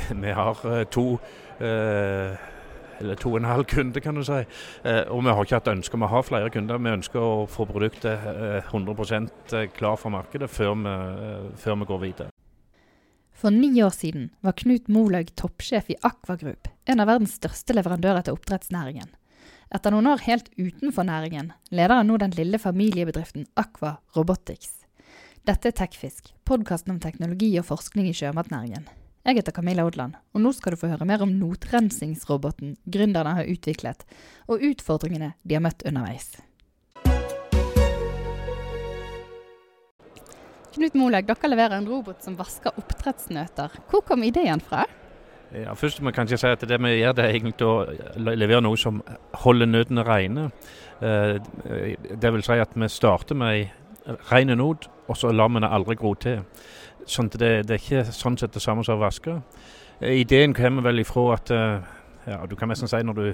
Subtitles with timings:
[0.24, 1.06] Vi har to
[3.02, 4.38] eller to og en halv kunde, kan du si.
[5.10, 6.78] Og vi har ikke hatt ønske om å ha flere kunder.
[6.78, 8.28] Vi ønsker å få produktet
[8.70, 10.94] 100% klar for markedet før vi,
[11.58, 12.32] før vi går videre.
[13.42, 17.74] For ni år siden var Knut Molaug toppsjef i Aqua Group, en av verdens største
[17.74, 19.10] leverandører til oppdrettsnæringen.
[19.74, 24.84] Etter noen år helt utenfor næringen, leder han nå den lille familiebedriften Aqua Robotics.
[25.42, 28.86] Dette er Tekfisk, podkasten om teknologi og forskning i sjømatnæringen.
[29.22, 33.46] Jeg heter Camilla Odland, og nå skal du få høre mer om notrensingsroboten gründerne har
[33.46, 34.00] utviklet,
[34.50, 36.32] og utfordringene de har møtt underveis.
[40.74, 43.78] Knut Moleg, dere leverer en robot som vasker oppdrettsnøter.
[43.92, 44.88] Hvor kom ideen fra?
[45.54, 48.64] Ja, først må jeg kanskje si at Det vi gjør, det er egentlig å levere
[48.64, 49.04] noe som
[49.44, 50.48] holder nøtene rene.
[50.98, 51.38] Eh,
[52.10, 53.70] det vil si at vi starter med ei
[54.32, 56.42] ren not, og så lar vi det aldri gro til.
[57.06, 59.40] Sånn det, det, er ikke sånn sett det samme som å vaske.
[60.00, 61.94] Eh, ideen kommer vel ifra at eh,
[62.30, 63.24] ja, du kan nesten si når du,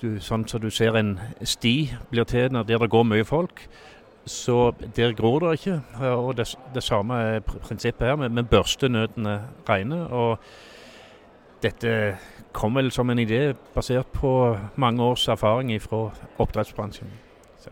[0.00, 1.74] du sånn som du ser en sti
[2.10, 3.66] blir til der det går mye folk
[4.26, 5.80] så der gror det ikke.
[6.00, 8.28] Og det, det samme er prinsippet her.
[8.28, 10.00] Vi børster nøttene rene.
[10.08, 10.38] Og
[11.62, 12.16] dette
[12.52, 17.10] kom vel som en idé basert på mange års erfaring fra oppdrettsbransjen.
[17.58, 17.70] Så.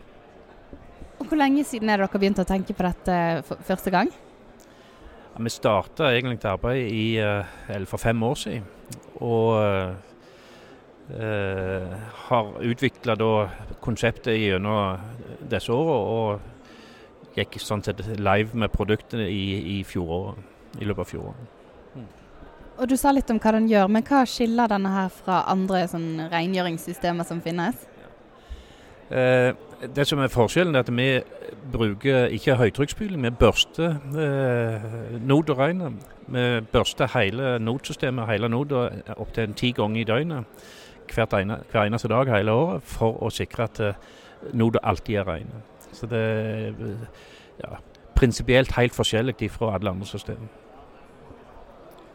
[1.21, 4.13] Og Hvor lenge siden er det dere begynte å tenke på dette første gang?
[5.33, 8.65] Ja, vi starta egentlig arbeid i, eh, for fem år siden.
[9.21, 9.57] Og
[11.11, 13.17] Eh, har utvikla
[13.81, 15.01] konseptet gjennom
[15.51, 19.43] disse åra, og gikk sånn sett live med produktene i,
[19.75, 20.39] i, fjoråret,
[20.79, 21.51] i løpet av fjoråret.
[21.97, 22.07] Mm.
[22.79, 25.83] Og Du sa litt om hva den gjør, men hva skiller denne her fra andre
[25.91, 27.77] sånn rengjøringssystemer som finnes?
[29.11, 29.53] Eh,
[29.97, 31.09] det som er Forskjellen er at vi
[31.73, 35.93] bruker ikke høytrykksspyling, vi børster eh, regner.
[36.27, 40.45] Vi børster hele nodsystemet, hele noda, opptil ti ganger i døgnet
[41.19, 43.95] ene, hver eneste dag hele året for å sikre at uh,
[44.55, 45.53] noe alltid er ren.
[45.93, 46.75] Så det er
[47.61, 47.77] ja,
[48.17, 50.49] prinsipielt helt forskjellig fra alle andre systemer.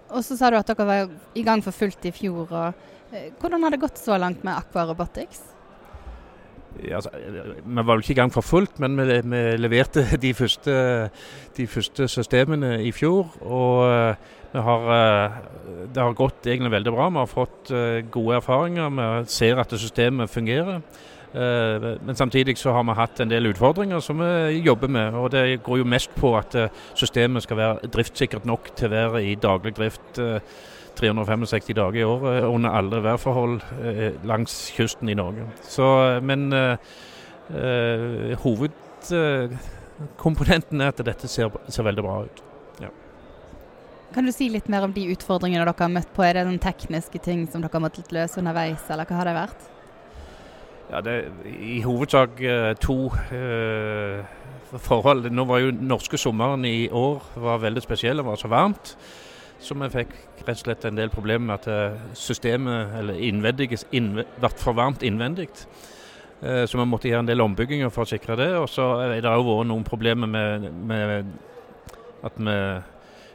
[0.09, 2.47] Og så sa du at dere var i gang for fullt i fjor.
[2.47, 2.73] Og,
[3.11, 5.43] eh, hvordan har det gått så langt med Aqua Robotics?
[6.93, 7.09] Altså,
[7.65, 10.73] vi var vel ikke i gang for fullt, men vi, vi leverte de første,
[11.57, 13.31] de første, systemene i fjor.
[13.41, 14.17] Og
[14.53, 15.31] det har, eh,
[15.93, 17.09] det har, gått egentlig veldig bra.
[17.09, 18.89] Vi har fått eh, gode erfaringer.
[18.89, 20.81] Vi ser at systemet fungerer.
[21.33, 25.13] Eh, men samtidig så har vi hatt en del utfordringer som vi jobber med.
[25.13, 26.55] og Det går jo mest på at
[26.95, 30.21] systemet skal være driftssikkert nok til å være i daglig drift
[30.97, 33.57] 365 dager i året under alle værforhold
[34.27, 35.43] langs kysten i Norge.
[35.61, 36.75] Så, men uh,
[38.43, 42.37] hovedkomponenten er at dette ser, ser veldig bra ut.
[44.15, 46.23] Kan du si litt mer om de utfordringene dere har møtt på?
[46.23, 49.35] Er det noen tekniske ting som dere har måttet løse underveis, eller hva har det
[49.35, 49.61] vært?
[50.87, 52.39] Ja, det er i hovedsak
[52.79, 54.23] to uh,
[54.79, 55.27] forhold.
[55.29, 58.95] Nå var jo norske sommeren i år var veldig spesiell, det var så varmt.
[59.59, 63.71] Så vi fikk rett og slett en del problemer med at eh, systemet eller innvendig
[63.91, 65.49] ble for varmt innvendig.
[66.37, 68.51] Så vi måtte gjøre en del ombygginger for å sikre det.
[68.59, 71.31] Og så er det òg vært noen problemer med, med
[72.21, 72.53] at vi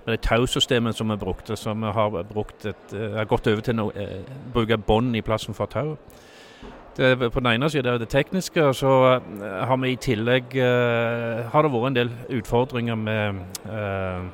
[0.05, 1.57] med det tausystemet som vi brukte.
[1.57, 4.21] Så vi har, brukt et, eh, har gått over til å eh,
[4.55, 5.97] bruke bånd i plassen for tau.
[6.97, 10.45] Det, på den ene siden er det tekniske, og så eh, har vi i tillegg
[11.53, 14.29] har det vært en del utfordringer med uh,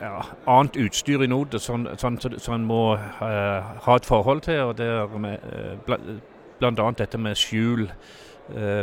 [0.00, 4.60] ja, annet utstyr i nord som sånn, sånn, sånn, må uh, ha et forhold til.
[4.70, 5.38] og Det er med,
[5.86, 6.90] bl.a.
[6.98, 7.88] dette med skjul,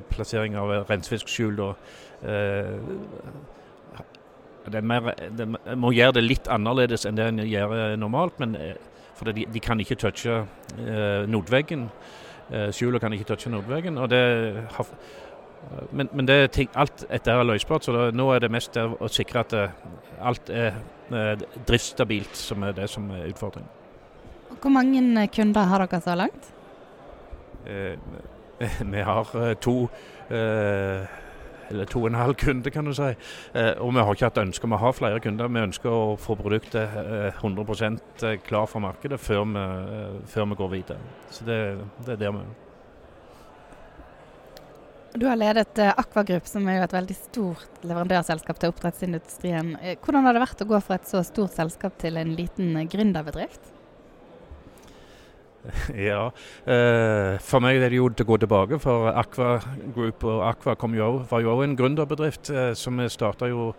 [0.09, 1.59] plassering av rensefiskskjul.
[2.23, 2.79] Uh,
[4.71, 5.47] det, mer, det
[5.77, 8.39] må gjøre det litt annerledes enn det en gjør eh, normalt.
[8.43, 8.75] Men, eh,
[9.17, 10.43] for de, de, kan ikke touche
[11.27, 11.87] nordveggen.
[12.51, 13.97] Eh, Skjulet kan ikke touche nordveggen.
[13.97, 14.91] og det har,
[15.91, 19.09] men, men det ting, alt dette er løsbart, så da, nå er det mest å
[19.11, 19.73] sikre at uh,
[20.21, 23.69] alt er uh, driftsstabilt som er det som er utfordringen.
[24.57, 26.51] Hvor mange kunder har dere så langt?
[27.67, 27.95] Uh,
[28.93, 29.77] vi har to
[31.71, 33.09] eller to og en halv kunde, kan du si.
[33.53, 35.51] Eh, og vi har ikke hatt ønske om å ha flere kunder.
[35.51, 36.95] Vi ønsker å få produktet
[37.41, 41.11] 100 eh, klar for markedet før vi, eh, før vi går videre.
[41.31, 41.59] Så det,
[42.05, 42.66] det er der vi er.
[45.15, 49.73] Du har ledet Aquagrupp, som er jo et veldig stort leverandørselskap til oppdrettsindustrien.
[50.03, 53.73] Hvordan har det vært å gå fra et så stort selskap til en liten gründerbedrift?
[56.09, 56.27] Ja.
[56.65, 59.57] Eh, for meg er det jo til å gå tilbake, for Aqua
[59.95, 63.73] Group og Aqua jo, var jo òg en gründerbedrift eh, som starta jo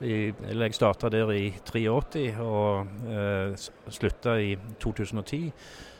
[0.00, 5.50] i, jeg starta der i 83 og eh, slutta i 2010.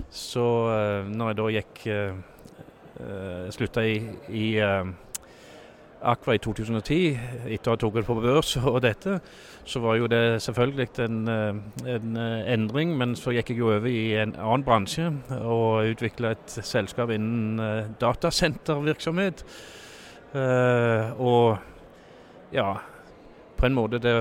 [0.08, 2.39] Så eh, når jeg da gikk eh, eh
[3.50, 3.96] Slutta i,
[4.28, 4.90] i eh,
[6.00, 7.18] Aqua i 2010,
[7.52, 9.18] etter å ha tatt på børs og dette,
[9.68, 12.20] så var jo det selvfølgelig en, eh, en,
[12.54, 12.94] endring.
[12.98, 15.10] Men så gikk jeg jo over i en annen bransje
[15.40, 19.44] og utvikla et selskap innen datasentervirksomhet.
[21.20, 21.58] Og
[22.54, 22.70] ja,
[23.60, 24.14] på en måte det,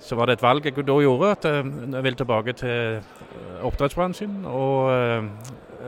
[0.00, 3.64] så var det et valg jeg da gjorde, at eh, jeg ville tilbake til eh,
[3.66, 4.44] oppdrettsbransjen.
[4.46, 5.24] Og, eh,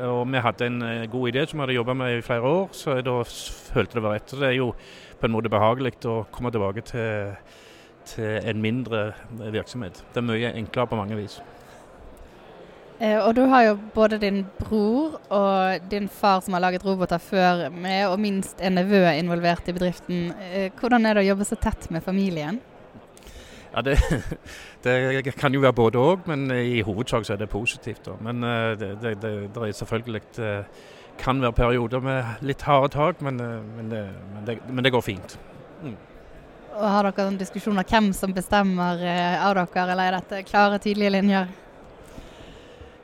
[0.06, 3.00] og vi hadde en god idé som vi hadde jobba med i flere år, så
[3.04, 4.30] da følte det var rett.
[4.30, 4.72] Så det er jo
[5.20, 7.34] på en måte behagelig å komme tilbake til,
[8.08, 9.10] til en mindre
[9.52, 10.04] virksomhet.
[10.12, 11.40] Det er mye enklere på mange vis.
[13.00, 17.18] Eh, og du har jo både din bror og din far som har laget roboter
[17.18, 20.34] før, med, og minst en nevø involvert i bedriften.
[20.52, 22.60] Eh, hvordan er det å jobbe så tett med familien?
[23.76, 23.98] Ja, det,
[24.84, 28.02] det kan jo være både òg, men i hovedsak så er det positivt.
[28.06, 28.16] Da.
[28.20, 30.22] Men eh, det, det, det, er selvfølgelig
[31.20, 33.36] kan være perioder med litt harde tak, men,
[33.76, 33.90] men,
[34.70, 35.38] men det, går fint.
[35.82, 35.96] Mm.
[36.78, 41.10] Og Har dere diskusjon om hvem som bestemmer av dere, eller er dette klare, tydelige
[41.10, 41.50] linjer?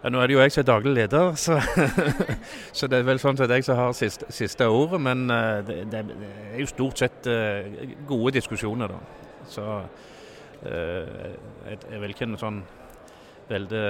[0.03, 1.61] Ja, Nå er det jo jeg som er daglig leder, så,
[2.79, 5.01] så, det er vel sånn at jeg som har siste, siste ordet.
[5.03, 5.29] Men
[5.67, 6.03] det, det,
[6.55, 7.29] er jo stort sett
[8.09, 9.27] gode diskusjoner, da.
[9.51, 9.67] Så
[10.63, 12.63] jeg, jeg vil ikke en sånn
[13.51, 13.83] veldig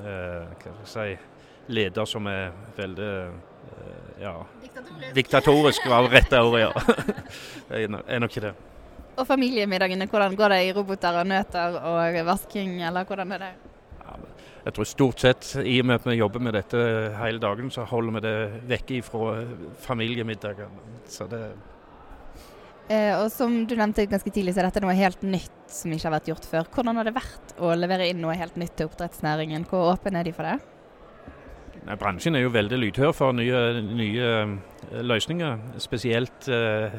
[0.00, 3.12] Hva skal jeg si Leder som er veldig
[4.18, 5.14] ja, diktatorisk.
[5.14, 6.72] diktatorisk var rette ordet, ja.
[7.78, 8.54] jeg er nok ikke det.
[9.20, 13.52] Og familiemiddagene, hvordan går det i roboter og nøter og vasking, eller hvordan er det?
[14.64, 16.80] jeg tror stort sett, i og med at vi jobber med dette
[17.16, 18.34] hele dagen, så holder vi det
[18.68, 19.32] vekk fra
[19.86, 20.88] familiemiddagene.
[21.08, 21.68] Så det eh,
[22.90, 26.16] og Som du nevnte ganske tidlig, så er dette noe helt nytt som ikke har
[26.16, 26.70] vært gjort før.
[26.74, 29.66] Hvordan har det vært å levere inn noe helt nytt til oppdrettsnæringen?
[29.70, 30.58] Hvor åpen er de for det?
[31.86, 35.78] Nei, bransjen er jo veldig lydhør for nye, nye eh, løsninger.
[35.80, 36.98] Spesielt eh,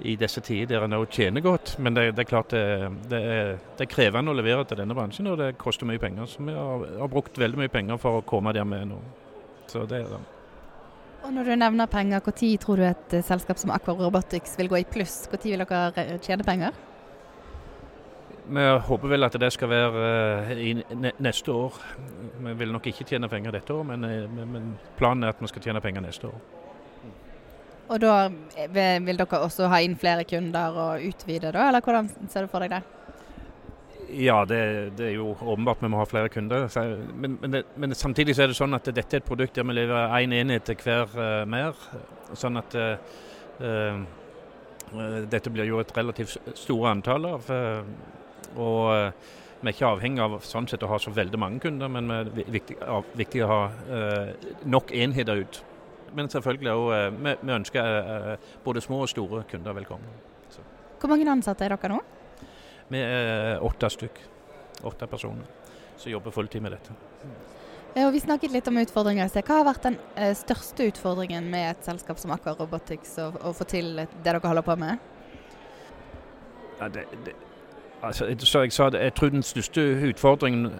[0.00, 1.76] i disse tider der en òg tjener godt.
[1.78, 2.64] Men det, det er klart det,
[3.10, 6.28] det, er, det, er, krevende å levere til denne bransjen, og det koster mye penger.
[6.28, 9.00] Så vi har, har brukt veldig mye penger for å komme der vi er nå.
[9.70, 10.22] Så det er det.
[11.22, 14.68] Og Når du nevner penger, når tror du et eh, selskap som Aqua Robotics vil
[14.68, 15.28] gå i pluss?
[15.30, 16.72] Når vil dere tjene penger?
[18.50, 20.06] Vi håper vel at det skal være
[20.48, 20.72] uh, i
[21.22, 21.76] neste år.
[22.40, 24.00] Vi vil nok ikke tjene penger dette år, men,
[24.52, 26.40] men planen er at vi skal tjene penger neste år.
[27.90, 28.16] Og da
[28.70, 32.62] vil dere også ha inn flere kunder og utvide, da, eller hvordan ser du for
[32.62, 32.82] deg det?
[34.12, 36.66] Ja, det, det er jo åpenbart vi må ha flere kunder.
[37.14, 39.66] Men, men, det, men, samtidig så er det sånn at dette er et produkt der
[39.68, 41.78] vi leverer én en enhet til hver uh, mer.
[42.38, 42.96] Sånn at uh,
[43.62, 44.00] uh,
[45.30, 47.50] dette blir jo et relativt store antall av.
[48.58, 49.12] og
[49.60, 52.42] vi er ikke avhengig av sånn sett å ha så veldig mange kunder, men det
[52.42, 52.76] er viktig,
[53.20, 53.58] viktig å ha
[54.66, 55.60] nok enheter ut
[56.10, 56.88] men selvfølgelig òg
[57.22, 60.16] vi, vi, ønsker både små og store kunder velkommen.
[60.50, 60.64] Så.
[60.98, 62.00] Hvor mange ansatte er dere nå?
[62.90, 64.20] Vi er åtte stykk.
[64.90, 65.46] Åtte personer
[66.00, 66.94] som jobber fulltid med dette.
[67.96, 69.44] Ja, og vi snakket litt om utfordringer i sted.
[69.44, 73.66] Hva har vært den eh, største utfordringen med et selskap som Aker Robotics, å få
[73.68, 75.00] til det dere holder på med?
[76.80, 77.36] Ja, det, det
[78.02, 80.70] Altså, så jeg sa, jeg tror den største utfordringen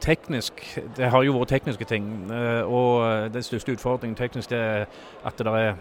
[0.00, 2.30] teknisk Det har jo vært tekniske ting.
[2.30, 4.86] Eh, og den største utfordringen teknisk det er
[5.26, 5.74] at det er eh,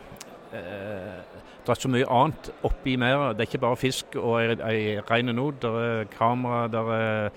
[0.51, 3.37] det er så mye annet oppi merdet.
[3.37, 5.61] Det er ikke bare fisk og ei rein not.
[5.61, 7.29] Det er kamera, det er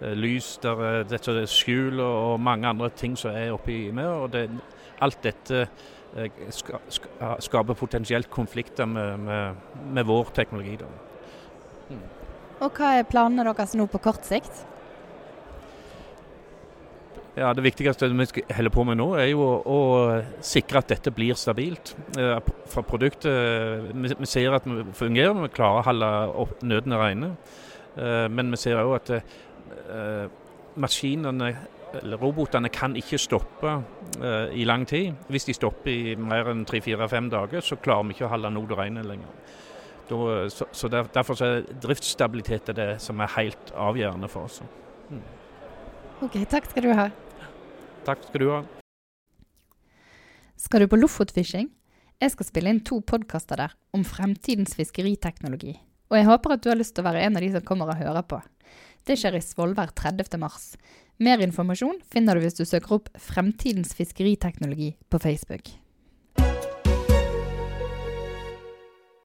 [0.00, 4.32] eh, lys, det er dette skjul og mange andre ting som er oppi merdet.
[4.32, 4.62] Det,
[5.02, 5.66] alt dette
[7.40, 9.54] skaper potensielt konflikter med, med,
[9.92, 10.76] med vår teknologi.
[11.88, 12.02] Hmm.
[12.62, 14.66] Og hva er planene deres nå på kort sikt?
[17.36, 21.10] Ja, Det viktigste vi holder på med nå, er jo å, å sikre at dette
[21.16, 21.94] blir stabilt.
[22.20, 27.30] Eh, for produktet vi, ser at vi fungerer, vi klarer å holde nødene rene.
[27.96, 30.26] Eh, men vi ser òg at eh,
[30.76, 31.54] maskinene
[32.02, 33.74] eller robotene kan ikke stoppe
[34.20, 35.12] eh, i lang tid.
[35.32, 38.72] Hvis de stopper i mer enn tre-fire-fem dager, så klarer vi ikke å holde nod
[38.76, 39.38] rene lenger.
[40.52, 44.60] Så, så der, Derfor er driftsstabilitet det som er helt avgjørende for oss.
[45.08, 45.22] Mm.
[46.22, 47.08] Ok, Takk skal du ha.
[48.06, 48.60] Takk skal du ha.
[50.54, 51.66] Skal du på Lofotfishing?
[52.22, 55.74] Jeg skal spille inn to podkaster der om fremtidens fiskeriteknologi.
[56.12, 57.90] Og jeg håper at du har lyst til å være en av de som kommer
[57.90, 58.38] og hører på.
[59.02, 60.38] Det skjer i Svolvær 30.
[60.38, 60.76] mars.
[61.18, 65.74] Mer informasjon finner du hvis du søker opp Fremtidens fiskeriteknologi på Facebook.